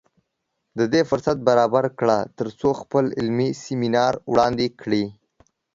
د 0.77 0.81
دې 0.93 1.01
فرصت 1.09 1.37
برابر 1.49 1.85
کړ 1.99 2.09
تر 2.37 2.47
څو 2.59 2.69
خپل 2.81 3.05
علمي 3.19 3.49
سیمینار 3.63 4.13
وړاندې 4.31 4.67
کړي 4.81 5.05